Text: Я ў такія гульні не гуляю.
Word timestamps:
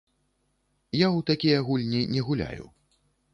Я 0.99 1.07
ў 1.17 1.27
такія 1.31 1.59
гульні 1.67 2.01
не 2.15 2.25
гуляю. 2.31 2.65